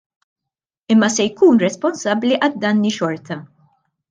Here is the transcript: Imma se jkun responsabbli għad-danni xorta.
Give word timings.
Imma 0.95 1.09
se 1.15 1.27
jkun 1.29 1.61
responsabbli 1.65 2.41
għad-danni 2.49 2.95
xorta. 2.97 3.41